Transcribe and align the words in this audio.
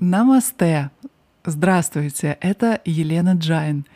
Намасте! 0.00 0.90
Здравствуйте, 1.44 2.36
это 2.40 2.80
Елена 2.84 3.34
Джайн. 3.34 3.86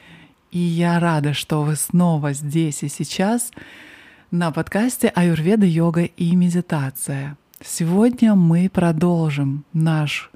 И 0.53 0.59
я 0.59 1.01
рада, 1.01 1.35
что 1.35 1.64
вы 1.64 1.74
снова 1.74 2.32
здесь 2.35 2.85
и 2.85 2.88
сейчас 2.88 3.51
на 4.30 4.53
подкасте 4.53 5.08
«Аюрведа, 5.08 5.66
йога 5.66 6.04
и 6.04 6.37
медитация». 6.37 7.37
Сегодня 7.61 8.37
мы 8.37 8.71
продолжим 8.73 9.64
наш 9.73 10.30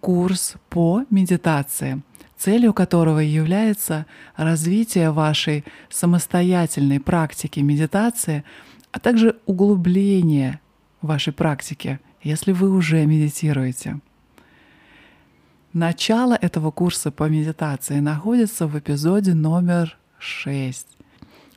курс 0.00 0.56
по 0.68 1.04
медитации, 1.08 2.02
целью 2.36 2.74
которого 2.74 3.20
является 3.20 4.04
развитие 4.36 5.10
вашей 5.10 5.64
самостоятельной 5.88 7.00
практики 7.00 7.60
медитации, 7.60 8.44
а 8.92 8.98
также 9.00 9.36
углубление 9.46 10.60
вашей 11.00 11.32
практики, 11.32 11.98
если 12.22 12.52
вы 12.52 12.70
уже 12.70 13.06
медитируете. 13.06 14.00
Начало 15.74 16.32
этого 16.32 16.70
курса 16.70 17.10
по 17.10 17.28
медитации 17.28 18.00
находится 18.00 18.66
в 18.66 18.78
эпизоде 18.78 19.34
номер 19.34 19.98
6. 20.18 20.86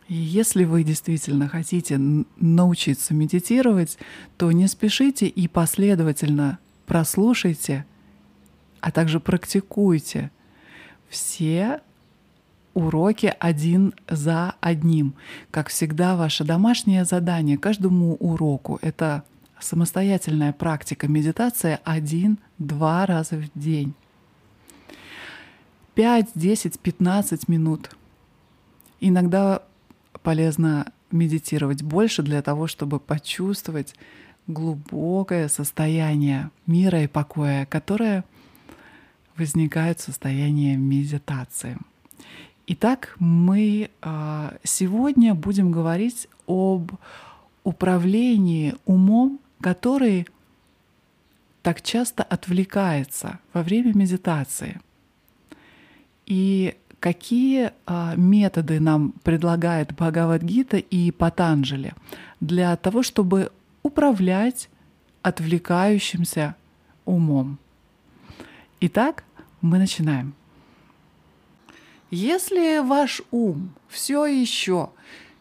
И 0.09 0.13
если 0.13 0.65
вы 0.65 0.83
действительно 0.83 1.47
хотите 1.47 1.97
научиться 2.35 3.13
медитировать, 3.13 3.97
то 4.35 4.51
не 4.51 4.67
спешите 4.67 5.27
и 5.27 5.47
последовательно 5.47 6.59
прослушайте, 6.85 7.85
а 8.81 8.91
также 8.91 9.21
практикуйте 9.21 10.29
все 11.07 11.79
уроки 12.73 13.33
один 13.39 13.93
за 14.09 14.55
одним. 14.59 15.13
Как 15.51 15.69
всегда, 15.69 16.17
ваше 16.17 16.43
домашнее 16.43 17.05
задание 17.05 17.57
каждому 17.57 18.15
уроку— 18.15 18.77
это 18.81 19.23
самостоятельная 19.61 20.51
практика 20.51 21.07
медитация 21.07 21.79
один-два 21.85 23.05
раза 23.05 23.37
в 23.37 23.49
день. 23.57 23.93
5, 25.95 26.31
10, 26.35 26.79
15 26.79 27.47
минут. 27.49 27.91
Иногда 29.01 29.63
полезно 30.23 30.91
медитировать 31.11 31.83
больше 31.83 32.23
для 32.23 32.41
того, 32.41 32.67
чтобы 32.67 32.99
почувствовать 32.99 33.95
глубокое 34.47 35.49
состояние 35.49 36.49
мира 36.65 37.03
и 37.03 37.07
покоя, 37.07 37.65
которое 37.65 38.23
возникает 39.35 39.99
в 39.99 40.03
состоянии 40.03 40.75
медитации. 40.75 41.77
Итак, 42.67 43.15
мы 43.19 43.89
а, 44.01 44.55
сегодня 44.63 45.33
будем 45.35 45.71
говорить 45.71 46.29
об 46.47 46.93
управлении 47.63 48.75
умом, 48.85 49.39
который 49.59 50.27
так 51.63 51.81
часто 51.81 52.23
отвлекается 52.23 53.39
во 53.51 53.61
время 53.61 53.93
медитации– 53.93 54.79
и 56.31 56.77
какие 57.01 57.73
а, 57.85 58.15
методы 58.15 58.79
нам 58.79 59.11
предлагает 59.23 59.91
Бхагавадгита 59.91 60.77
и 60.77 61.11
Патанджали 61.11 61.93
для 62.39 62.73
того, 62.77 63.03
чтобы 63.03 63.51
управлять 63.83 64.69
отвлекающимся 65.23 66.55
умом. 67.03 67.57
Итак, 68.79 69.25
мы 69.59 69.77
начинаем. 69.77 70.33
Если 72.11 72.79
ваш 72.79 73.21
ум 73.31 73.73
все 73.89 74.25
еще 74.25 74.91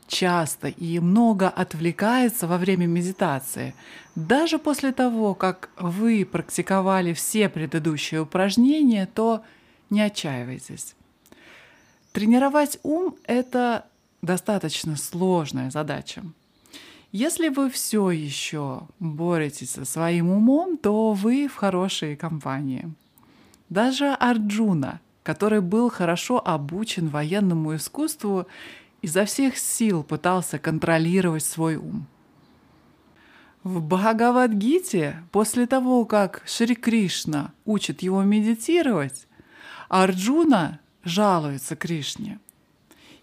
часто 0.09 0.67
и 0.67 0.99
много 0.99 1.49
отвлекается 1.49 2.49
во 2.49 2.59
время 2.59 2.87
медитации, 2.87 3.75
даже 4.17 4.59
после 4.59 4.91
того, 4.91 5.35
как 5.35 5.71
вы 5.77 6.25
практиковали 6.25 7.13
все 7.13 7.49
предыдущие 7.49 8.23
упражнения, 8.23 9.07
то 9.07 9.45
не 9.91 10.01
отчаивайтесь. 10.01 10.95
Тренировать 12.13 12.78
ум— 12.83 13.17
это 13.25 13.87
достаточно 14.23 14.97
сложная 14.97 15.71
задача. 15.71 16.23
Если 17.12 17.49
вы 17.49 17.71
все 17.71 18.11
еще 18.11 18.83
боретесь 19.00 19.71
со 19.71 19.84
своим 19.84 20.31
умом, 20.31 20.77
то 20.77 21.12
вы 21.12 21.49
в 21.49 21.56
хорошей 21.56 22.17
компании. 22.17 22.93
Даже 23.69 24.12
Арджуна, 24.15 25.00
который 25.23 25.61
был 25.61 25.91
хорошо 25.91 26.41
обучен 26.45 27.09
военному 27.09 27.75
искусству, 27.75 28.47
изо 29.03 29.25
всех 29.25 29.59
сил 29.59 30.03
пытался 30.05 30.59
контролировать 30.59 31.45
свой 31.45 31.77
ум. 31.77 32.06
В 33.62 33.81
Бхагавадгите, 33.83 35.23
после 35.33 35.67
того, 35.67 36.05
как 36.05 36.43
Шри 36.47 36.75
Кришна 36.75 37.53
учит 37.65 38.03
его 38.03 38.23
медитировать, 38.23 39.27
Арджуна 39.91 40.78
жалуется 41.03 41.75
Кришне 41.75 42.39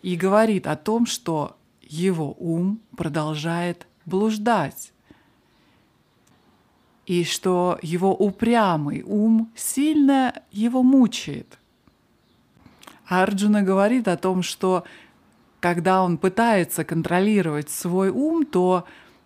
и 0.02 0.18
говорит 0.18 0.68
о 0.68 0.76
том, 0.76 1.06
что 1.06 1.56
его 1.82 2.36
ум 2.38 2.82
продолжает 2.98 3.88
блуждать, 4.06 4.92
и 7.06 7.24
что 7.24 7.80
его 7.82 8.14
упрямый 8.14 9.02
ум 9.04 9.50
сильно 9.56 10.34
его 10.52 10.84
мучает. 10.84 11.58
Арджуна 13.06 13.62
говорит 13.64 14.10
о 14.10 14.18
том, 14.18 14.44
что 14.44 14.84
когда 15.62 16.04
он 16.04 16.18
пытается 16.18 16.84
контролировать 16.84 17.70
свой 17.70 18.10
ум, 18.10 18.46
то 18.46 18.84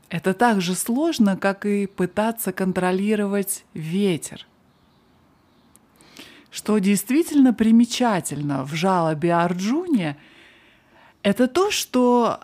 это 0.09 0.35
так 0.35 0.61
же 0.61 0.75
сложно, 0.75 1.35
как 1.35 1.65
и 1.65 1.87
пытаться 1.87 2.53
контролировать 2.53 3.65
ветер. 3.73 4.45
Что 6.51 6.79
действительно 6.79 7.53
примечательно 7.53 8.65
в 8.65 8.75
жалобе 8.75 9.33
Арджуне, 9.33 10.17
это 11.23 11.47
то, 11.47 11.71
что 11.71 12.41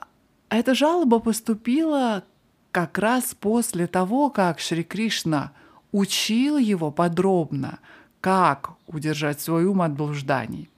эта 0.49 0.73
жалоба 0.73 1.19
поступила 1.19 2.23
как 2.71 2.97
раз 2.97 3.35
после 3.37 3.85
того, 3.85 4.29
как 4.29 4.61
Шри 4.61 4.83
Кришна 4.83 5.51
учил 5.91 6.57
его 6.57 6.89
подробно, 6.89 7.79
как 8.21 8.71
удержать 8.87 9.41
свой 9.41 9.65
ум 9.65 9.81
от 9.81 9.91
блужданий. 9.91 10.69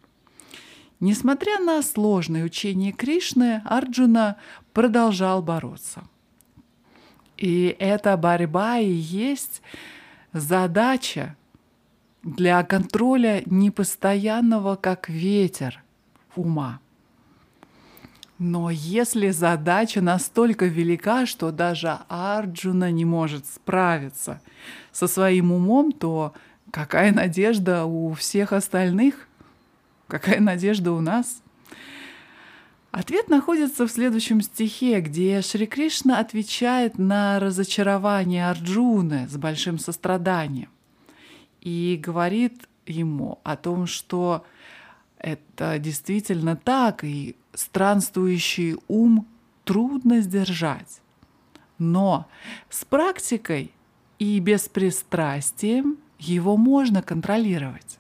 Несмотря 0.99 1.59
на 1.59 1.83
сложное 1.83 2.43
учение 2.43 2.91
Кришны, 2.91 3.61
Арджуна 3.63 4.37
продолжал 4.73 5.43
бороться. 5.43 6.03
И 7.37 7.75
эта 7.79 8.17
борьба 8.17 8.79
и 8.79 8.91
есть 8.91 9.61
задача 10.33 11.35
для 12.23 12.63
контроля 12.63 13.43
непостоянного, 13.45 14.75
как 14.75 15.09
ветер, 15.09 15.81
ума. 16.35 16.79
Но 18.37 18.69
если 18.69 19.31
задача 19.31 20.01
настолько 20.01 20.65
велика, 20.65 21.25
что 21.25 21.51
даже 21.51 21.99
Арджуна 22.07 22.89
не 22.89 23.03
может 23.03 23.45
справиться 23.45 24.41
со 24.93 25.07
своим 25.07 25.51
умом, 25.51 25.91
то 25.91 26.33
какая 26.71 27.11
надежда 27.11 27.83
у 27.83 28.13
всех 28.13 28.53
остальных? 28.53 29.27
Какая 30.07 30.39
надежда 30.39 30.93
у 30.93 31.01
нас? 31.01 31.41
Ответ 32.91 33.27
находится 33.27 33.85
в 33.85 33.91
следующем 33.91 34.41
стихе, 34.41 35.01
где 35.01 35.41
Шри 35.41 35.67
Кришна 35.67 36.19
отвечает 36.19 36.97
на 36.97 37.39
разочарование 37.39 38.49
Арджуны 38.49 39.27
с 39.29 39.35
большим 39.37 39.77
состраданием 39.77 40.69
и 41.61 41.99
говорит 42.01 42.67
ему 42.85 43.39
о 43.43 43.55
том, 43.55 43.85
что 43.85 44.45
это 45.17 45.79
действительно 45.79 46.55
так, 46.55 47.03
и 47.03 47.35
странствующий 47.53 48.77
ум 48.87 49.27
трудно 49.65 50.21
сдержать. 50.21 51.01
Но 51.77 52.27
с 52.69 52.85
практикой 52.85 53.71
и 54.17 54.39
беспристрастием 54.39 55.97
его 56.17 56.57
можно 56.57 57.01
контролировать. 57.01 57.99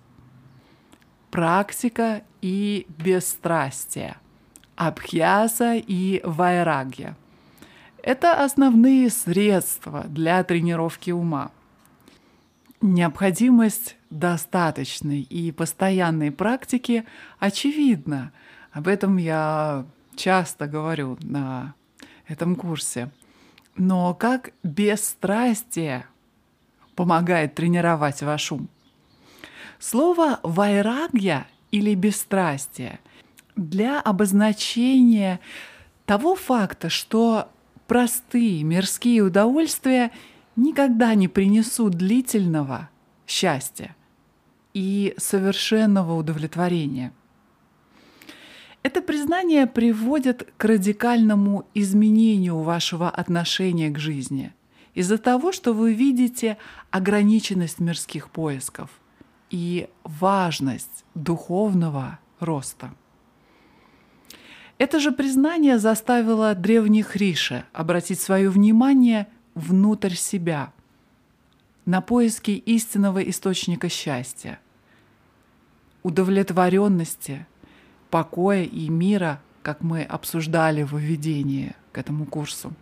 Практика 1.31 2.23
и 2.41 2.87
бесстрастие, 2.97 4.17
абхьяса 4.75 5.75
и 5.75 6.21
вайрагья– 6.23 7.15
это 8.03 8.43
основные 8.43 9.09
средства 9.09 10.05
для 10.07 10.43
тренировки 10.43 11.11
ума– 11.11 11.51
Необходимость 12.81 13.97
достаточной 14.09 15.21
и 15.21 15.51
постоянной 15.51 16.31
практики 16.31 17.05
очевидна. 17.37 18.31
Об 18.71 18.87
этом 18.87 19.17
я 19.17 19.85
часто 20.15 20.65
говорю 20.67 21.17
на 21.21 21.73
этом 22.27 22.55
курсе. 22.55 23.09
Но 23.75 24.13
как 24.13 24.51
бесстрастие 24.63 26.05
помогает 26.95 27.55
тренировать 27.55 28.21
ваш 28.21 28.51
ум? 28.51 28.69
Слово 29.77 30.39
«вайрагья» 30.43 31.47
или 31.71 31.95
«бесстрастие» 31.95 32.99
для 33.57 33.99
обозначения 33.99 35.41
того 36.05 36.35
факта, 36.35 36.89
что 36.89 37.49
простые 37.87 38.63
мирские 38.63 39.21
удовольствия 39.21 40.11
никогда 40.59 41.15
не 41.15 41.27
принесут 41.27 41.93
длительного 41.93 42.89
счастья. 43.27 43.95
и 44.73 45.15
совершенного 45.17 46.13
удовлетворения. 46.13 47.11
Это 48.83 49.01
признание 49.01 49.65
приводит 49.65 50.47
к 50.57 50.63
радикальному 50.63 51.65
изменению 51.73 52.59
вашего 52.59 53.09
отношения 53.09 53.89
к 53.89 53.97
жизни 53.97 54.53
из-за 54.93 55.17
того, 55.17 55.51
что 55.51 55.73
вы 55.73 55.93
видите 55.93 56.57
ограниченность 56.91 57.79
мирских 57.79 58.29
поисков 58.29 58.89
и 59.49 59.89
важность 60.03 61.03
духовного 61.15 62.19
роста. 62.39 62.91
Это 64.77 64.99
же 64.99 65.11
признание 65.11 65.77
заставило 65.77 66.55
древних 66.55 67.15
Риши 67.15 67.65
обратить 67.73 68.19
свое 68.19 68.49
внимание 68.49 69.27
внутрь 69.59 70.13
себя, 70.13 70.71
на 71.85 72.01
поиски 72.01 72.51
истинного 72.51 73.19
источника 73.29 73.89
счастья, 73.89 74.59
удовлетворенности, 76.03 77.45
покоя 78.09 78.63
и 78.63 78.89
мира, 78.89 79.41
как 79.61 79.81
мы 79.81 80.03
обсуждали 80.03 80.83
в 80.83 80.97
введении 80.97 81.75
к 81.91 81.97
этому 81.97 82.25
курсу. 82.25 82.73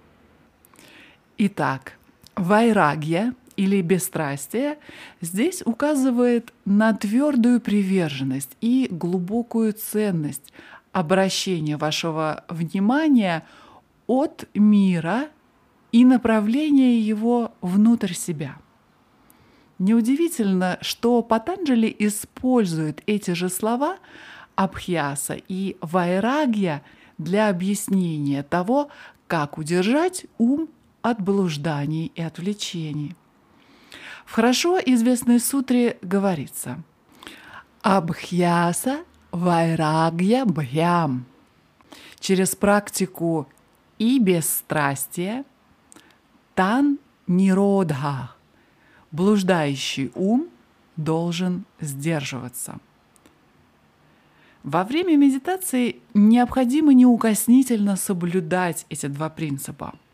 Итак, 1.37 1.93
вайрагья 2.35 3.33
или 3.55 3.81
бесстрастие 3.81 4.77
здесь 5.21 5.63
указывает 5.65 6.53
на 6.65 6.93
твердую 6.93 7.59
приверженность 7.59 8.55
и 8.61 8.87
глубокую 8.91 9.73
ценность 9.73 10.53
обращения 10.91 11.77
вашего 11.77 12.43
внимания 12.49 13.45
от 14.05 14.47
мира 14.53 15.29
и 15.97 16.05
направления 16.05 16.99
его 16.99 17.53
внутрь 17.59 18.13
себя. 18.13 18.57
Неудивительно, 19.79 20.77
что 20.81 21.23
Патанджали 21.23 21.95
использует 21.97 23.01
эти 23.07 23.31
же 23.31 23.49
слова 23.49 23.97
Абхьяса 24.55 25.37
и 25.47 25.75
Вайрагья 25.81 26.83
для 27.17 27.49
объяснения 27.49 28.43
того, 28.43 28.89
как 29.25 29.57
удержать 29.57 30.27
ум 30.37 30.69
от 31.01 31.19
блужданий 31.19 32.11
и 32.13 32.21
отвлечений. 32.21 33.15
В 34.27 34.33
хорошо 34.33 34.77
известной 34.77 35.39
сутре 35.39 35.97
говорится 36.03 36.77
«Абхьяса 37.81 38.99
вайрагья 39.31 40.45
бхям» 40.45 41.25
через 42.19 42.55
практику 42.55 43.47
и 43.97 44.19
бесстрастия 44.19 45.43
тан 46.57 46.97
ниродха 47.27 48.31
блуждающий 49.11 50.11
ум 50.15 50.47
должен 50.95 51.65
сдерживаться. 51.79 52.79
Во 54.63 54.83
время 54.83 55.15
медитации 55.17 55.97
необходимо 56.15 56.95
неукоснительно 56.95 57.95
соблюдать 57.95 58.87
эти 58.89 59.05
два 59.05 59.29
принципа– 59.29 59.93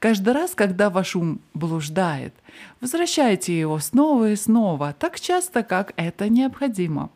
Каждый 0.00 0.32
раз, 0.32 0.54
когда 0.54 0.88
ваш 0.88 1.14
ум 1.14 1.42
блуждает, 1.52 2.34
возвращайте 2.80 3.60
его 3.60 3.78
снова 3.80 4.30
и 4.30 4.36
снова, 4.36 4.94
так 4.98 5.20
часто, 5.20 5.62
как 5.62 5.92
это 5.96 6.30
необходимо. 6.30 7.10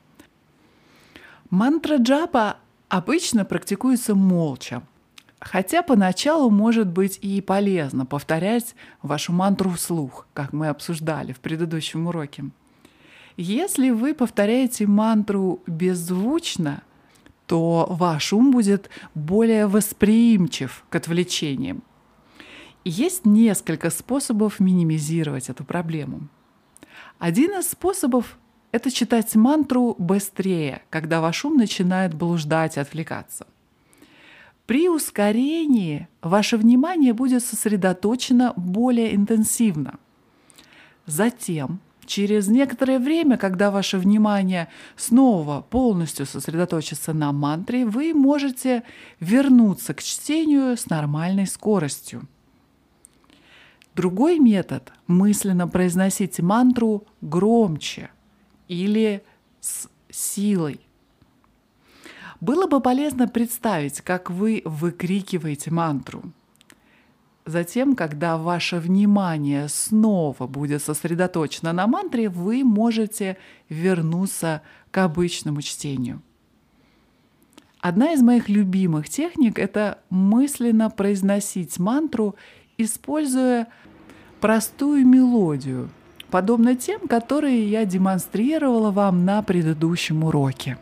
Мантра 1.48 1.96
джапа 1.96 2.58
обычно 2.90 3.46
практикуется 3.46 4.14
молча, 4.14 4.82
хотя 5.44 5.82
поначалу 5.82 6.50
может 6.50 6.88
быть 6.88 7.18
и 7.22 7.40
полезно 7.40 8.04
повторять 8.06 8.74
вашу 9.02 9.32
мантру 9.32 9.70
вслух, 9.70 10.26
как 10.34 10.52
мы 10.52 10.68
обсуждали 10.68 11.32
в 11.32 11.40
предыдущем 11.40 12.06
уроке. 12.06 12.46
Если 13.36 13.90
вы 13.90 14.14
повторяете 14.14 14.86
мантру 14.86 15.60
беззвучно, 15.66 16.82
то 17.46 17.86
ваш 17.88 18.32
ум 18.32 18.50
будет 18.50 18.90
более 19.14 19.66
восприимчив 19.66 20.84
к 20.88 20.96
отвлечениям– 20.96 21.82
есть 22.84 23.24
несколько 23.24 23.88
способов 23.88 24.60
минимизировать 24.60 25.48
эту 25.48 25.64
проблему. 25.64 26.28
Один 27.18 27.58
из 27.58 27.70
способов– 27.70 28.38
это 28.72 28.90
читать 28.90 29.34
мантру 29.34 29.96
быстрее, 29.98 30.82
когда 30.90 31.22
ваш 31.22 31.46
ум 31.46 31.56
начинает 31.56 32.12
блуждать 32.14 32.76
и 32.76 32.80
отвлекаться. 32.80 33.46
При 34.66 34.88
ускорении 34.88 36.08
ваше 36.22 36.56
внимание 36.56 37.12
будет 37.12 37.44
сосредоточено 37.44 38.54
более 38.56 39.14
интенсивно. 39.14 39.98
Затем, 41.06 41.80
через 42.06 42.48
некоторое 42.48 42.98
время, 42.98 43.36
когда 43.36 43.70
ваше 43.70 43.98
внимание 43.98 44.68
снова 44.96 45.60
полностью 45.60 46.24
сосредоточится 46.24 47.12
на 47.12 47.32
мантре, 47.32 47.84
вы 47.84 48.14
можете 48.14 48.84
вернуться 49.20 49.92
к 49.92 50.02
чтению 50.02 50.76
с 50.76 50.86
нормальной 50.86 51.46
скоростью– 51.46 52.28
Другой 53.94 54.40
метод– 54.40 54.92
мысленно 55.06 55.68
произносить 55.68 56.40
мантру 56.40 57.06
громче 57.20 58.10
или 58.66 59.22
с 59.60 59.88
силой. 60.10 60.80
Было 62.40 62.66
бы 62.66 62.80
полезно 62.80 63.28
представить, 63.28 64.00
как 64.00 64.30
вы 64.30 64.62
выкрикиваете 64.64 65.70
мантру. 65.70 66.22
Затем, 67.46 67.94
когда 67.94 68.38
ваше 68.38 68.78
внимание 68.78 69.68
снова 69.68 70.46
будет 70.46 70.82
сосредоточено 70.82 71.72
на 71.72 71.86
мантре, 71.86 72.30
вы 72.30 72.64
можете 72.64 73.36
вернуться 73.68 74.62
к 74.90 74.98
обычному 74.98 75.60
чтению. 75.60 76.22
Одна 77.80 78.12
из 78.12 78.22
моих 78.22 78.48
любимых 78.48 79.10
техник– 79.10 79.58
это 79.58 79.98
мысленно 80.08 80.88
произносить 80.88 81.78
мантру, 81.78 82.34
используя 82.78 83.68
простую 84.40 85.06
мелодию, 85.06 85.90
подобно 86.30 86.76
тем, 86.76 87.06
которые 87.06 87.68
я 87.68 87.84
демонстрировала 87.84 88.90
вам 88.90 89.26
на 89.26 89.42
предыдущем 89.42 90.24
уроке. 90.24 90.78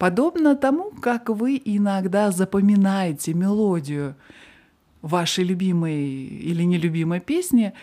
Подобно 0.00 0.56
тому, 0.56 0.92
как 0.92 1.28
вы 1.28 1.60
иногда 1.62 2.30
запоминаете 2.30 3.34
мелодию 3.34 4.14
вашей 5.02 5.44
любимой 5.44 5.94
или 6.14 6.62
нелюбимой 6.62 7.20
песни, 7.20 7.74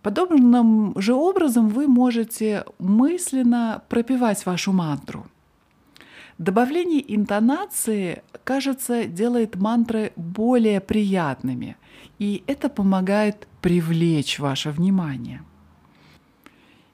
подобным 0.00 0.94
же 1.00 1.12
образом 1.12 1.68
вы 1.68 1.88
можете 1.88 2.64
мысленно 2.78 3.82
пропевать 3.88 4.46
вашу 4.46 4.72
мантру. 4.72 5.26
Добавление 6.38 7.02
интонации, 7.16 8.22
кажется, 8.44 9.06
делает 9.06 9.56
мантры 9.56 10.12
более 10.14 10.80
приятными, 10.80 11.76
и 12.20 12.44
это 12.46 12.68
помогает 12.68 13.48
привлечь 13.60 14.38
ваше 14.38 14.70
внимание. 14.70 15.42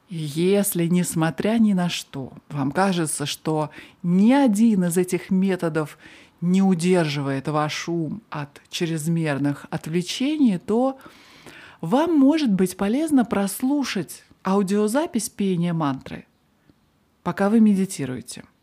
Если, 0.09 0.87
несмотря 0.87 1.59
ни 1.59 1.73
на 1.73 1.89
что, 1.89 2.33
вам 2.49 2.71
кажется, 2.71 3.27
что 3.27 3.71
ни 4.03 4.33
один 4.33 4.85
из 4.85 4.97
этих 4.97 5.31
методов 5.31 5.99
не 6.41 6.63
удерживает 6.63 7.49
ваш 7.49 7.89
ум 7.89 8.23
от 8.31 8.61
чрезмерных 8.69 9.67
отвлечений, 9.71 10.59
то 10.59 10.99
вам 11.81 12.17
может 12.17 12.53
быть 12.53 12.77
полезно 12.77 13.25
прослушать 13.25 14.25
аудиозапись 14.45 15.29
пения 15.29 15.73
мантры, 15.73 16.27
пока 17.23 17.51
вы 17.51 17.61
медитируете– 17.61 18.45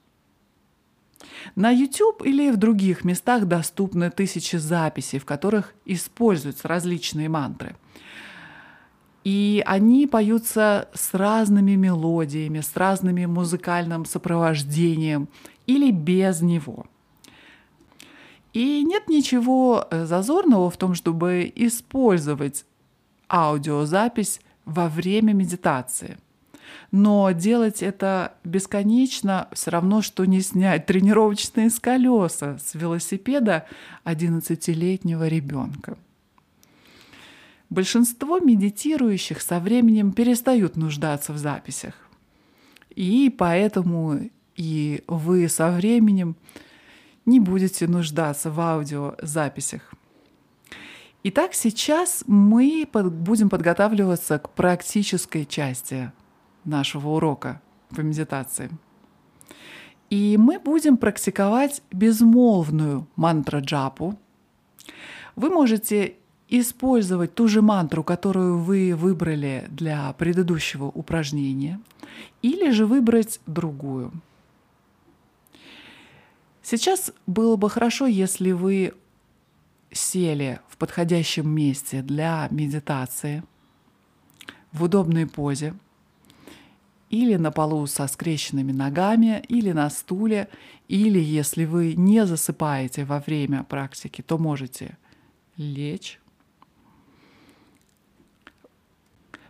на 1.55 1.69
YouTube 1.71 2.25
или 2.25 2.51
в 2.51 2.57
других 2.57 3.03
местах 3.03 3.45
доступны 3.45 4.09
тысячи 4.09 4.55
записей, 4.55 5.19
в 5.19 5.25
которых 5.25 5.73
используются 5.85 6.67
различные 6.67 7.29
мантры. 7.29 7.75
И 9.23 9.63
они 9.65 10.05
поются 10.05 10.89
с 10.93 11.13
разными 11.13 11.75
мелодиями, 11.75 12.59
с 12.59 12.75
разными 12.75 13.25
музыкальным 13.25 14.05
сопровождением 14.05 15.29
или 15.65 15.91
без 15.91 16.41
него. 16.41 16.85
И 18.53 18.83
нет 18.83 19.07
ничего 19.07 19.87
э, 19.89 20.05
зазорного 20.05 20.69
в 20.69 20.77
том, 20.77 20.93
чтобы 20.93 21.51
использовать 21.55 22.65
аудиозапись 23.29 24.41
во 24.65 24.89
время 24.89 25.33
медитации. 25.33 26.17
Но 26.91 27.31
делать 27.31 27.81
это 27.81 28.33
бесконечно 28.43 29.47
все 29.53 29.71
равно, 29.71 30.01
что 30.01 30.25
не 30.25 30.41
снять 30.41 30.85
тренировочные 30.85 31.69
с 31.69 31.79
колеса 31.79 32.59
с 32.59 32.75
велосипеда 32.75 33.65
11-летнего 34.05 35.27
ребенка. 35.27 35.97
Большинство 37.73 38.37
медитирующих 38.37 39.41
со 39.41 39.59
временем 39.59 40.11
перестают 40.11 40.75
нуждаться 40.75 41.33
в 41.33 41.39
записях. 41.39 41.95
И 42.91 43.33
поэтому 43.35 44.29
и 44.55 45.03
вы 45.07 45.49
со 45.49 45.71
временем 45.71 46.35
не 47.25 47.39
будете 47.39 47.87
нуждаться 47.87 48.51
в 48.51 48.59
аудиозаписях. 48.59 49.91
Итак, 51.23 51.55
сейчас 51.55 52.23
мы 52.27 52.87
будем 52.93 53.49
подготавливаться 53.49 54.37
к 54.37 54.51
практической 54.51 55.43
части 55.43 56.11
нашего 56.65 57.09
урока 57.09 57.59
в 57.89 58.03
медитации. 58.03 58.69
И 60.11 60.37
мы 60.37 60.59
будем 60.59 60.97
практиковать 60.97 61.81
безмолвную 61.91 63.07
мантра-джапу. 63.15 64.19
Вы 65.35 65.49
можете 65.49 66.17
использовать 66.49 67.33
ту 67.35 67.47
же 67.47 67.61
мантру, 67.61 68.03
которую 68.03 68.57
вы 68.59 68.95
выбрали 68.95 69.65
для 69.69 70.13
предыдущего 70.13 70.85
упражнения, 70.85 71.79
или 72.41 72.71
же 72.71 72.85
выбрать 72.85 73.39
другую. 73.45 74.11
Сейчас 76.61 77.11
было 77.27 77.55
бы 77.55 77.69
хорошо, 77.69 78.05
если 78.05 78.51
вы 78.51 78.93
сели 79.91 80.59
в 80.69 80.77
подходящем 80.77 81.49
месте 81.49 82.01
для 82.01 82.47
медитации, 82.51 83.43
в 84.71 84.83
удобной 84.83 85.27
позе, 85.27 85.75
или 87.09 87.35
на 87.35 87.51
полу 87.51 87.85
со 87.85 88.07
скрещенными 88.07 88.71
ногами, 88.71 89.43
или 89.47 89.71
на 89.71 89.89
стуле, 89.91 90.49
или 90.87 91.19
если 91.19 91.65
вы 91.65 91.93
не 91.93 92.25
засыпаете 92.25 93.05
во 93.05 93.19
время 93.19 93.63
практики, 93.63 94.23
то 94.23 94.39
можете 94.39 94.97
лечь. 95.57 96.19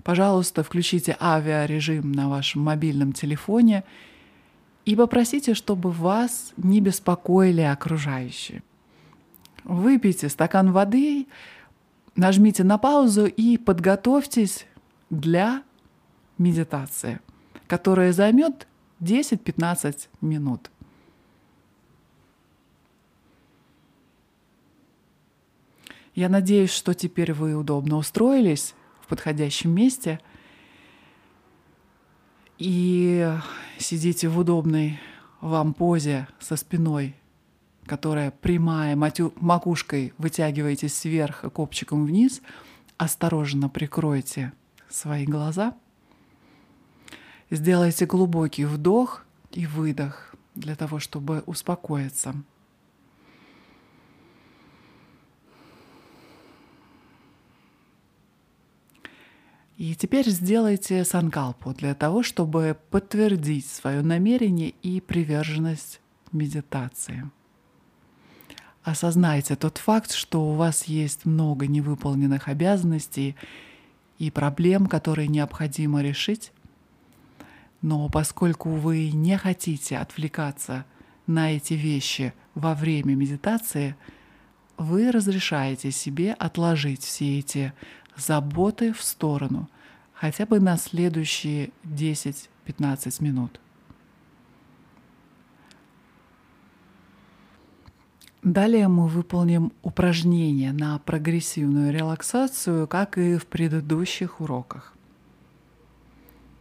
Пожалуйста, 0.04 0.64
включите 0.64 1.16
авиарежим 1.20 2.12
на 2.12 2.30
вашем 2.30 2.62
мобильном 2.62 3.14
телефоне 3.14 3.84
и 4.86 4.96
попросите, 4.96 5.54
чтобы 5.54 5.92
вас 5.92 6.54
не 6.58 6.82
беспокоили 6.82 7.62
окружающие. 7.62 8.64
Выпейте 9.64 10.28
стакан 10.28 10.74
воды, 10.74 11.28
нажмите 12.18 12.66
на 12.66 12.78
паузу 12.78 13.26
и 13.26 13.58
подготовьтесь 13.58 14.66
для 15.10 15.64
медитации, 16.38 17.22
которая 17.68 18.12
займет 18.12 18.68
10-15 19.00 20.10
минут. 20.20 20.70
Я 26.14 26.28
надеюсь, 26.28 26.72
что 26.72 26.94
теперь 26.94 27.34
вы 27.34 27.56
удобно 27.56 27.96
устроились 27.96 28.76
подходящем 29.14 29.70
месте 29.70 30.20
и 32.58 33.32
сидите 33.78 34.28
в 34.28 34.40
удобной 34.40 35.00
вам 35.40 35.76
позе 35.76 36.28
со 36.40 36.56
спиной 36.56 37.16
которая 37.86 38.32
прямая, 38.32 38.96
матю, 38.96 39.34
макушкой 39.36 40.14
вытягиваетесь 40.18 41.04
вверх 41.06 41.44
и 41.44 41.50
копчиком 41.50 42.06
вниз, 42.06 42.42
осторожно 42.98 43.70
прикройте 43.70 44.54
свои 44.90 45.26
глаза. 45.26 45.76
Сделайте 47.50 48.06
глубокий 48.06 48.66
вдох 48.66 49.26
и 49.52 49.66
выдох 49.66 50.34
для 50.56 50.76
того, 50.76 51.00
чтобы 51.00 51.44
успокоиться. 51.46 52.36
И 59.78 59.96
теперь 59.96 60.30
сделайте 60.30 61.04
санкалпу 61.04 61.74
для 61.74 61.96
того, 61.96 62.22
чтобы 62.22 62.78
подтвердить 62.92 63.66
свое 63.66 64.02
намерение 64.02 64.70
и 64.70 65.02
приверженность 65.02 66.00
медитации. 66.32 67.30
Осознайте 68.84 69.56
тот 69.56 69.78
факт, 69.78 70.12
что 70.12 70.52
у 70.52 70.54
вас 70.54 70.84
есть 70.86 71.26
много 71.26 71.68
невыполненных 71.68 72.50
обязанностей 72.50 73.36
и 74.20 74.30
проблем, 74.30 74.88
которые 74.88 75.28
необходимо 75.28 76.02
решить. 76.02 76.52
Но 77.82 78.10
поскольку 78.10 78.70
вы 78.70 79.10
не 79.12 79.38
хотите 79.38 79.98
отвлекаться 79.98 80.86
на 81.28 81.52
эти 81.52 81.74
вещи 81.74 82.34
во 82.56 82.76
время 82.76 83.16
медитации, 83.16 83.96
вы 84.78 85.12
разрешаете 85.12 85.92
себе 85.92 86.34
отложить 86.34 87.04
все 87.04 87.40
эти 87.40 87.74
заботы 88.16 88.94
в 88.94 89.02
сторону 89.02 89.70
хотя 90.14 90.46
бы 90.46 90.60
на 90.60 90.78
следующие 90.78 91.72
10-15 91.84 93.22
минут. 93.22 93.60
Далее 98.42 98.88
мы 98.88 99.08
выполним 99.08 99.72
упражнение 99.82 100.74
на 100.74 101.00
прогрессивную 101.00 101.94
релаксацию, 101.94 102.88
как 102.88 103.18
и 103.18 103.38
в 103.38 103.46
предыдущих 103.48 104.42
уроках. 104.42 104.94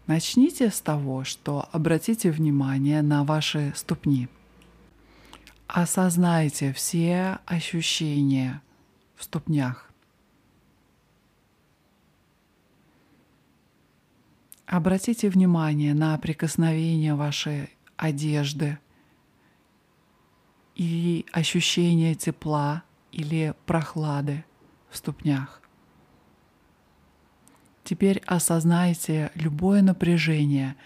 Начните 0.06 0.70
с 0.70 0.80
того, 0.80 1.24
что 1.24 1.68
обратите 1.72 2.30
внимание 2.30 3.02
на 3.02 3.24
ваши 3.24 3.72
ступни. 3.76 4.28
Осознайте 5.74 6.72
все 6.72 7.38
ощущения 7.46 8.62
в 9.16 9.24
ступнях. 9.24 9.90
Обратите 14.66 15.28
внимание 15.28 15.94
на 15.94 16.16
прикосновение 16.18 17.14
вашей 17.14 17.70
одежды– 17.96 18.78
и 20.74 21.26
ощущение 21.32 22.14
тепла 22.14 22.82
или 23.10 23.54
прохлады 23.66 24.44
в 24.90 24.96
ступнях. 24.96 25.60
Теперь 27.84 28.22
осознайте 28.26 29.30
любое 29.34 29.82
напряжение, 29.82 30.76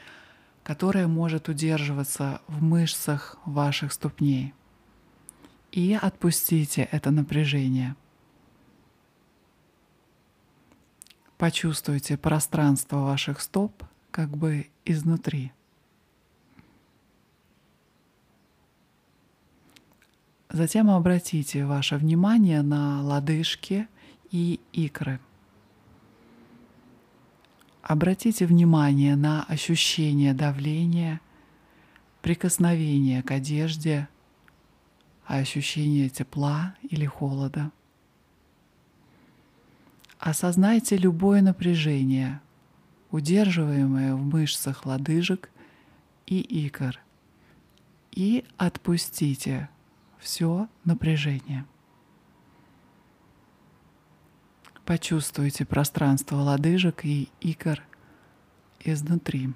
которое 0.62 1.06
может 1.06 1.48
удерживаться 1.48 2.40
в 2.48 2.62
мышцах 2.62 3.38
ваших 3.44 3.92
ступней. 3.92 4.54
И 5.76 5.92
отпустите 5.92 6.88
это 6.90 7.10
напряжение. 7.10 7.96
Почувствуйте 11.36 12.16
пространство 12.16 13.00
ваших 13.02 13.42
стоп 13.42 13.84
как 14.10 14.30
бы 14.30 14.68
изнутри. 14.86 15.52
Затем 20.48 20.88
обратите 20.88 21.66
ваше 21.66 21.96
внимание 21.98 22.62
на 22.62 23.02
лодыжки 23.02 23.86
и 24.30 24.58
икры. 24.72 25.20
Обратите 27.82 28.46
внимание 28.46 29.14
на 29.14 29.44
ощущение 29.44 30.32
давления, 30.32 31.20
прикосновение 32.22 33.22
к 33.22 33.30
одежде, 33.30 34.08
ощущение 35.26 36.08
тепла 36.08 36.74
или 36.82 37.04
холода. 37.04 37.72
Осознайте 40.18 40.96
любое 40.96 41.42
напряжение, 41.42 42.40
удерживаемое 43.10 44.14
в 44.14 44.22
мышцах 44.22 44.86
лодыжек 44.86 45.50
и 46.26 46.40
икр, 46.40 46.98
и 48.12 48.44
отпустите 48.56 49.68
все 50.18 50.68
напряжение. 50.84 51.66
Почувствуйте 54.84 55.64
пространство 55.64 56.36
лодыжек 56.36 57.04
и 57.04 57.28
икр 57.40 57.82
изнутри. 58.80 59.52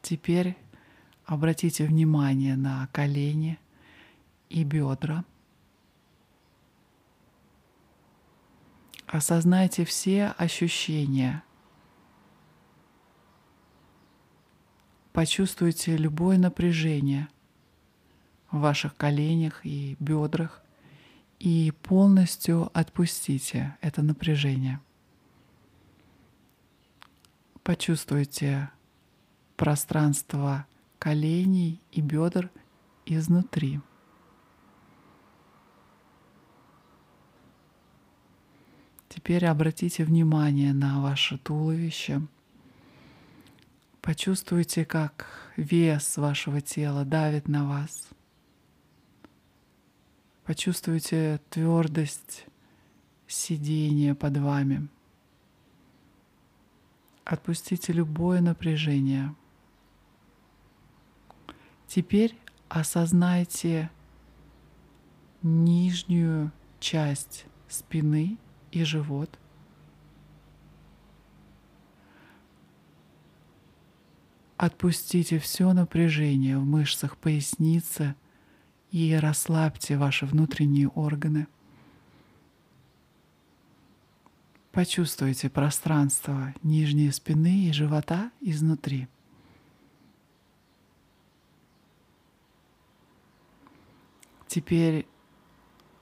Теперь 0.00 0.56
обратите 1.24 1.84
внимание 1.84 2.56
на 2.56 2.88
колени 2.92 3.58
и 4.48 4.64
бедра. 4.64 5.24
Осознайте 9.06 9.84
все 9.84 10.34
ощущения 10.38 11.42
Почувствуйте 15.12 15.98
любое 15.98 16.38
напряжение 16.38 17.28
в 18.50 18.60
ваших 18.60 18.96
коленях 18.96 19.64
и 19.64 19.94
бедрах 20.00 20.62
и 21.38 21.70
полностью 21.82 22.70
отпустите 22.72 23.76
это 23.82 24.00
напряжение. 24.00 24.80
Почувствуйте 27.62 28.70
пространство 29.56 30.66
коленей 31.02 31.80
и 31.90 32.00
бедер 32.00 32.50
изнутри. 33.06 33.80
Теперь 39.08 39.46
обратите 39.46 40.04
внимание 40.04 40.72
на 40.72 41.02
ваше 41.02 41.38
туловище– 41.38 42.22
Почувствуйте, 44.02 44.84
как 44.84 45.28
вес 45.56 46.16
вашего 46.16 46.60
тела 46.60 47.04
давит 47.04 47.46
на 47.46 47.68
вас. 47.68 48.08
Почувствуйте 50.44 51.40
твердость 51.50 52.46
сидения 53.28 54.16
под 54.16 54.38
вами. 54.38 54.88
Отпустите 57.24 57.92
любое 57.92 58.40
напряжение. 58.40 59.36
Теперь 61.94 62.34
осознайте 62.70 63.90
нижнюю 65.42 66.50
часть 66.80 67.44
спины 67.68 68.38
и 68.70 68.82
живот. 68.82 69.38
Отпустите 74.56 75.38
все 75.38 75.74
напряжение 75.74 76.56
в 76.56 76.64
мышцах 76.64 77.18
поясницы 77.18 78.14
и 78.90 79.14
расслабьте 79.14 79.98
ваши 79.98 80.24
внутренние 80.24 80.88
органы. 80.88 81.46
Почувствуйте 84.70 85.50
пространство 85.50 86.54
нижней 86.62 87.10
спины 87.10 87.66
и 87.68 87.72
живота 87.74 88.30
изнутри. 88.40 89.08
Теперь 94.52 95.06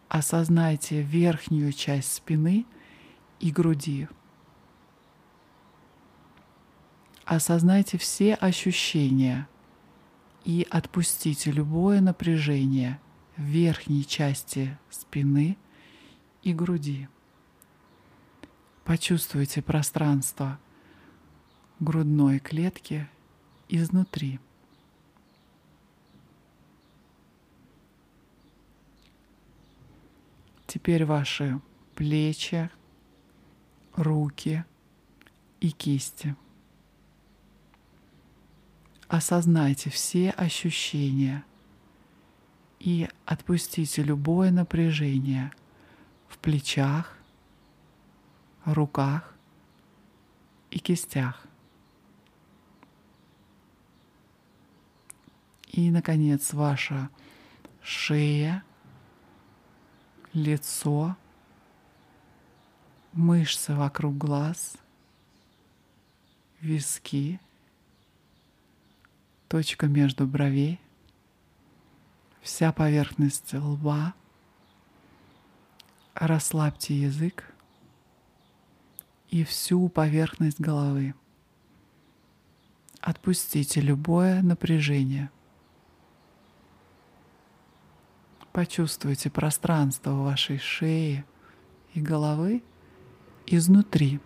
осознайте 0.08 1.02
верхнюю 1.02 1.72
часть 1.72 2.14
спины 2.14 2.66
и 3.38 3.52
груди. 3.52 4.08
Осознайте 7.24 7.96
все 7.96 8.34
ощущения 8.34 9.48
и 10.44 10.66
отпустите 10.68 11.52
любое 11.52 12.00
напряжение 12.00 13.00
в 13.36 13.42
верхней 13.42 14.04
части 14.04 14.76
спины 14.90 15.56
и 16.42 16.52
груди. 16.52 17.06
Почувствуйте 18.82 19.62
пространство 19.62 20.58
грудной 21.78 22.40
клетки 22.40 23.08
изнутри. 23.68 24.40
Теперь 30.72 31.04
ваши 31.04 31.60
плечи, 31.96 32.70
руки 33.96 34.64
и 35.58 35.72
кисти. 35.72 36.36
Осознайте 39.08 39.90
все 39.90 40.30
ощущения 40.30 41.44
и 42.78 43.08
отпустите 43.26 44.04
любое 44.04 44.52
напряжение 44.52 45.50
в 46.28 46.38
плечах, 46.38 47.18
руках 48.64 49.34
и 50.70 50.78
кистях. 50.78 51.48
И, 55.66 55.90
наконец, 55.90 56.52
ваша 56.52 57.10
шея, 57.82 58.62
лицо, 60.32 61.16
мышцы 63.12 63.74
вокруг 63.74 64.16
глаз, 64.16 64.76
виски, 66.60 67.40
точка 69.48 69.86
между 69.86 70.26
бровей, 70.26 70.80
вся 72.40 72.72
поверхность 72.72 73.52
лба. 73.54 74.14
Расслабьте 76.14 76.94
язык 77.00 77.52
и 79.28 79.44
всю 79.44 79.88
поверхность 79.88 80.60
головы. 80.60 81.14
Отпустите 83.00 83.80
любое 83.80 84.42
напряжение. 84.42 85.30
Почувствуйте 88.52 89.30
пространство 89.30 90.12
вашей 90.12 90.58
шее 90.58 91.24
и 91.94 92.00
головы 92.00 92.62
изнутри. 93.46 94.20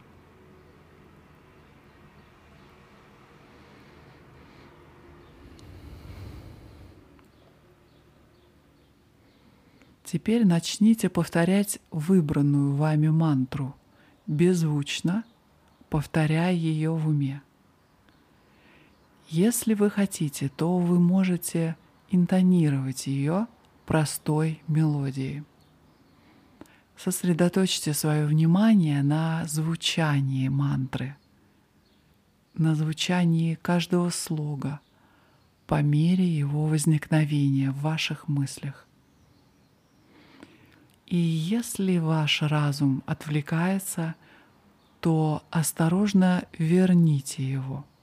Теперь 10.05 10.47
начните 10.47 11.09
повторять 11.09 11.81
выбранную 11.91 12.75
вами 12.75 13.09
мантру– 13.09 13.75
беззвучно, 14.27 15.25
повторяя 15.91 16.53
ее 16.53 16.93
в 16.93 17.09
уме. 17.09 17.43
Если 19.29 19.75
вы 19.75 19.91
хотите, 19.91 20.49
то 20.49 20.79
вы 20.79 21.01
можете 21.01 21.77
интонировать 22.11 23.07
ее 23.07 23.47
простой 23.87 24.63
мелодией. 24.69 25.45
Сосредоточьте 26.97 27.93
свое 27.93 28.27
внимание 28.27 29.03
на 29.03 29.45
звучании 29.47 30.49
мантры, 30.49 31.17
на 32.55 32.75
звучании 32.75 33.57
каждого 33.57 34.11
слога 34.11 34.81
по 35.67 35.83
мере 35.83 36.27
его 36.27 36.67
возникновения 36.67 37.71
в 37.71 37.81
ваших 37.81 38.29
мыслях. 38.29 38.87
И 41.07 41.17
если 41.17 41.99
ваш 41.99 42.43
разум 42.43 43.03
отвлекается, 43.07 44.15
то 45.01 45.43
осторожно 45.51 46.45
верните 46.59 47.43
его– 47.49 47.85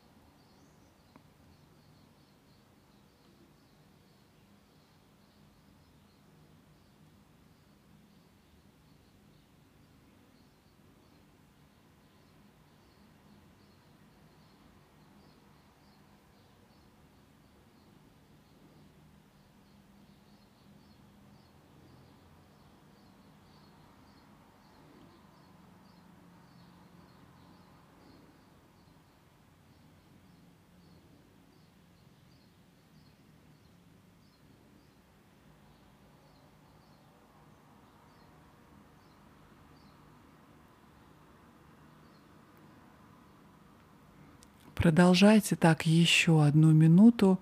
Продолжайте 44.81 45.55
так 45.55 45.85
еще 45.85 46.43
одну 46.43 46.71
минуту, 46.71 47.39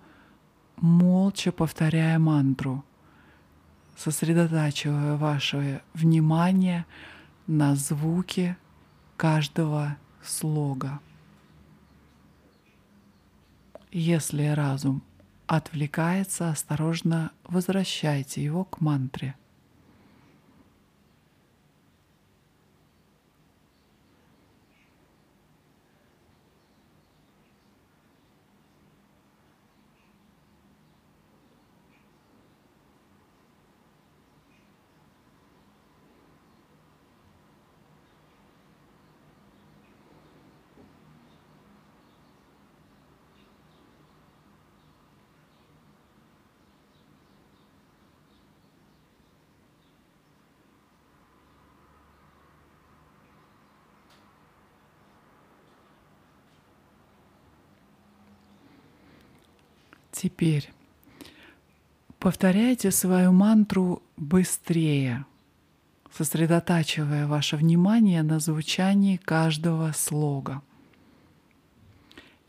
молча 0.76 1.54
повторяя 1.54 2.20
мантру, 2.20 2.84
сосредотачивая 3.96 5.16
ваше 5.16 5.82
внимание 5.94 6.86
на 7.48 7.78
звуке 7.78 8.58
каждого 9.16 9.96
слога. 10.22 11.00
Если 13.90 14.48
разум 14.48 15.02
отвлекается, 15.48 16.50
осторожно 16.50 17.32
возвращайте 17.46 18.44
его 18.44 18.66
к 18.66 18.82
мантре– 18.82 19.36
Теперь 60.22 60.70
повторяйте 62.20 62.92
свою 62.92 63.32
мантру 63.32 64.04
быстрее, 64.18 65.26
сосредотачивая 66.12 67.26
ваше 67.26 67.56
внимание 67.56 68.22
на 68.22 68.40
звучании 68.40 69.16
каждого 69.16 69.94
слога. 69.94 70.62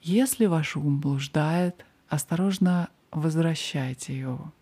Если 0.02 0.46
ваш 0.46 0.76
ум 0.76 0.98
блуждает, 0.98 1.86
осторожно 2.08 2.88
возвращайте 3.12 4.18
его. 4.18 4.52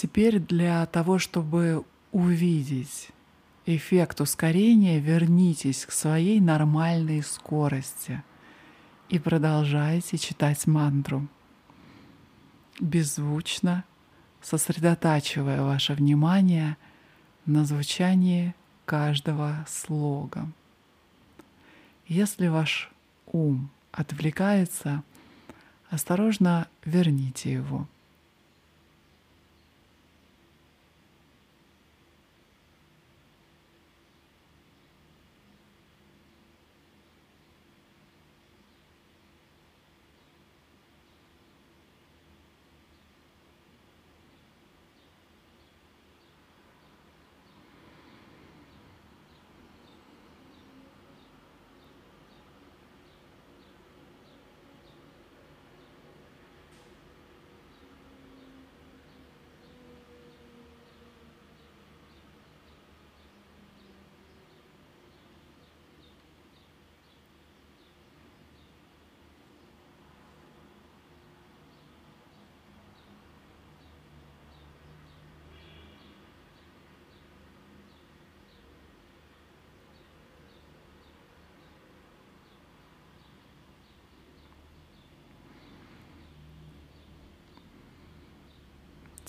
Теперь 0.00 0.38
для 0.38 0.86
того, 0.86 1.18
чтобы 1.18 1.84
увидеть 2.10 3.10
эффект 3.66 4.22
ускорения, 4.22 4.98
вернитесь 4.98 5.84
к 5.84 5.92
своей 5.92 6.40
нормальной 6.40 7.22
скорости 7.22 8.22
и 9.10 9.18
продолжайте 9.18 10.16
читать 10.16 10.66
мантру. 10.66 11.28
Беззвучно, 12.80 13.84
сосредотачивая 14.40 15.60
ваше 15.60 15.92
внимание 15.92 16.78
на 17.44 17.66
звучании 17.66 18.54
каждого 18.86 19.66
слога. 19.68 20.50
Если 22.06 22.46
ваш 22.46 22.90
ум 23.26 23.68
отвлекается, 23.92 25.02
осторожно 25.90 26.68
верните 26.86 27.52
его– 27.52 27.86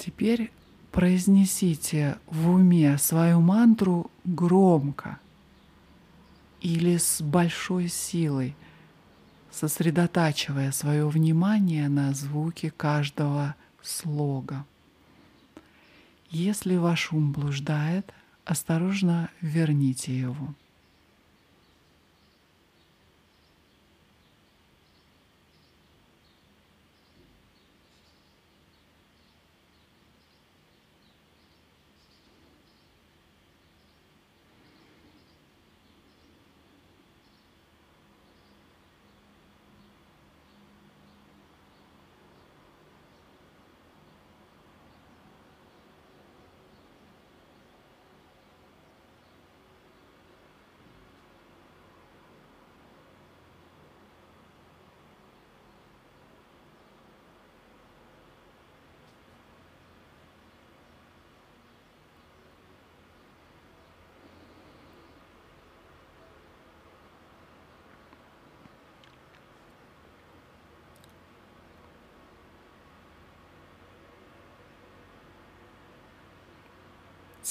Теперь 0.03 0.51
произнесите 0.91 2.17
в 2.25 2.49
уме 2.49 2.97
свою 2.97 3.39
мантру 3.39 4.09
громко 4.25 5.19
или 6.59 6.97
с 6.97 7.21
большой 7.21 7.87
силой, 7.87 8.55
сосредотачивая 9.51 10.71
свое 10.71 11.07
внимание 11.07 11.87
на 11.87 12.15
звуке 12.15 12.71
каждого 12.71 13.53
слога. 13.83 14.65
Если 16.31 16.77
ваш 16.77 17.13
ум 17.13 17.31
блуждает, 17.31 18.11
осторожно 18.43 19.29
верните 19.39 20.17
его. 20.17 20.55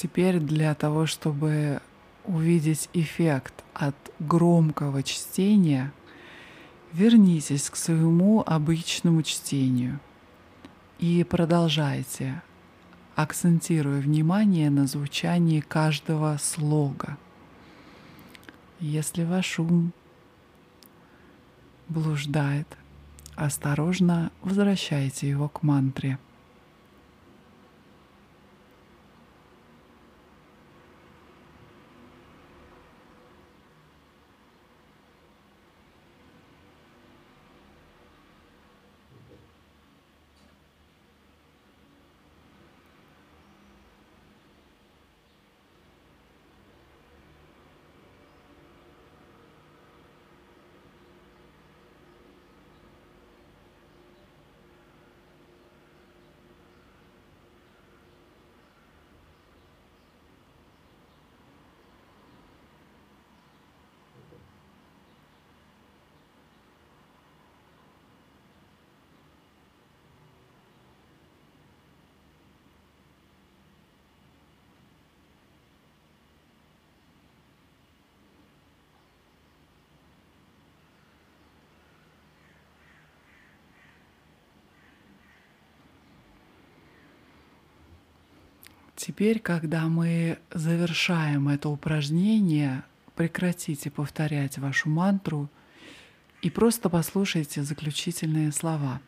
Теперь 0.00 0.40
для 0.40 0.74
того, 0.74 1.04
чтобы 1.04 1.82
увидеть 2.24 2.88
эффект 2.94 3.52
от 3.74 3.94
громкого 4.18 5.02
чтения, 5.02 5.92
вернитесь 6.94 7.68
к 7.68 7.76
своему 7.76 8.42
обычному 8.46 9.22
чтению 9.22 10.00
и 11.00 11.22
продолжайте, 11.22 12.40
акцентируя 13.14 14.00
внимание 14.00 14.70
на 14.70 14.86
звучании 14.86 15.60
каждого 15.60 16.38
слога. 16.40 17.18
Если 18.78 19.22
ваш 19.22 19.58
ум 19.58 19.92
блуждает, 21.90 22.68
осторожно 23.34 24.32
возвращайте 24.40 25.28
его 25.28 25.50
к 25.50 25.62
мантре– 25.62 26.18
Теперь, 89.00 89.40
когда 89.40 89.88
мы 89.88 90.38
завершаем 90.52 91.48
это 91.48 91.70
упражнение, 91.70 92.84
прекратите 93.16 93.90
повторять 93.90 94.58
вашу 94.58 94.90
мантру 94.90 95.48
и 96.42 96.50
просто 96.50 96.90
послушайте 96.90 97.62
заключительные 97.62 98.52
слова. 98.52 99.00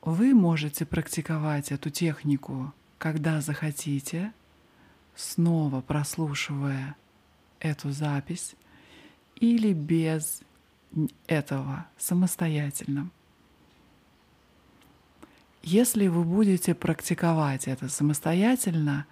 Вы 0.00 0.32
можете 0.32 0.86
практиковать 0.86 1.70
эту 1.70 1.90
технику, 1.90 2.72
когда 2.96 3.42
захотите, 3.42 4.32
снова 5.14 5.82
прослушивая 5.82 6.96
эту 7.60 7.90
запись 7.90 8.54
или 9.36 9.74
без 9.74 10.40
этого 11.26 11.86
самостоятельно. 11.98 13.10
Если 15.70 16.06
вы 16.06 16.24
будете 16.24 16.74
практиковать 16.74 17.68
это 17.68 17.90
самостоятельно, 17.90 19.04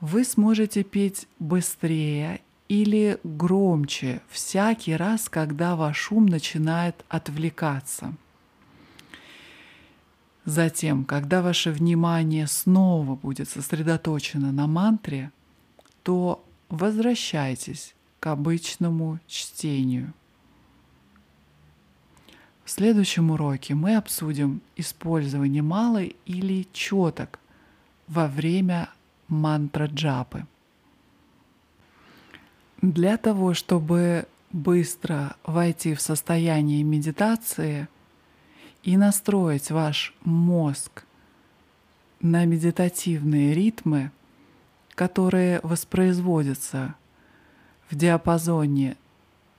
вы 0.00 0.22
сможете 0.22 0.82
петь 0.82 1.26
быстрее 1.38 2.42
или 2.68 3.18
громче 3.24 4.20
всякий 4.28 4.94
раз, 4.94 5.30
когда 5.30 5.74
ваш 5.74 6.12
ум 6.12 6.26
начинает 6.26 7.02
отвлекаться. 7.08 8.14
Затем, 10.44 11.06
когда 11.06 11.40
ваше 11.40 11.70
внимание 11.70 12.48
снова 12.48 13.16
будет 13.16 13.48
сосредоточено 13.48 14.52
на 14.52 14.66
мантре, 14.66 15.32
то 16.02 16.44
возвращайтесь 16.68 17.94
к 18.20 18.26
обычному 18.26 19.20
чтению. 19.26 20.12
В 22.64 22.70
следующем 22.70 23.32
уроке 23.32 23.74
мы 23.74 23.96
обсудим 23.96 24.60
использование 24.76 25.62
малой 25.62 26.14
или 26.26 26.66
четок 26.72 27.40
во 28.06 28.28
время 28.28 28.88
мантра 29.26 29.86
джапы. 29.86 30.46
Для 32.80 33.16
того, 33.16 33.54
чтобы 33.54 34.26
быстро 34.52 35.36
войти 35.44 35.94
в 35.94 36.00
состояние 36.00 36.82
медитации 36.82 37.88
и 38.82 38.96
настроить 38.96 39.70
ваш 39.70 40.14
мозг 40.24 41.04
на 42.20 42.44
медитативные 42.44 43.54
ритмы, 43.54 44.12
которые 44.94 45.60
воспроизводятся 45.62 46.94
в 47.90 47.96
диапазоне 47.96 48.96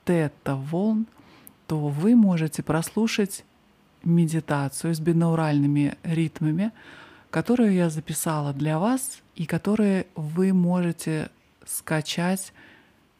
тета-волн, 0.04 1.06
то 1.66 1.78
вы 1.88 2.14
можете 2.14 2.62
прослушать 2.62 3.44
медитацию 4.02 4.94
с 4.94 5.00
бинауральными 5.00 5.96
ритмами, 6.02 6.72
которую 7.30 7.72
я 7.72 7.90
записала 7.90 8.52
для 8.52 8.78
вас 8.78 9.22
и 9.34 9.46
которые 9.46 10.06
вы 10.14 10.52
можете 10.52 11.30
скачать 11.64 12.52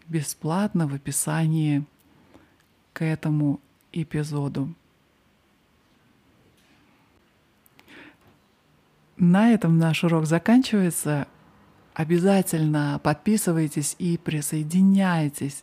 бесплатно 0.07 0.87
в 0.87 0.95
описании 0.95 1.85
к 2.93 3.05
этому 3.05 3.61
эпизоду. 3.93 4.69
На 9.17 9.53
этом 9.53 9.79
наш 9.79 10.05
урок 10.05 10.27
заканчивается. 10.27 11.27
Обязательно 11.95 13.01
подписывайтесь 13.03 13.95
и 13.99 14.19
присоединяйтесь 14.19 15.63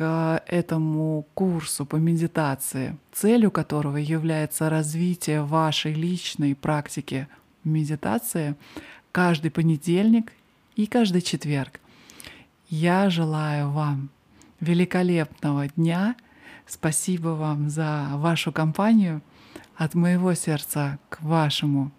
к 0.00 0.42
этому 0.46 1.26
курсу 1.34 1.84
по 1.84 1.96
медитации, 1.96 2.96
целью 3.12 3.50
которого 3.50 3.98
является 3.98 4.70
развитие 4.70 5.42
вашей 5.42 5.92
личной 5.92 6.54
практики 6.54 7.28
медитации 7.64 8.56
каждый 9.12 9.50
понедельник 9.50 10.32
и 10.74 10.86
каждый 10.86 11.20
четверг. 11.20 11.80
Я 12.70 13.10
желаю 13.10 13.68
вам 13.72 14.08
великолепного 14.60 15.68
дня. 15.68 16.16
Спасибо 16.66 17.28
вам 17.28 17.68
за 17.68 18.08
вашу 18.14 18.52
компанию. 18.52 19.20
От 19.76 19.94
моего 19.94 20.32
сердца 20.32 20.98
к 21.10 21.20
вашему 21.20 21.90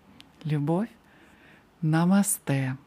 любовь. 0.44 0.90
Намасте. 1.84 2.78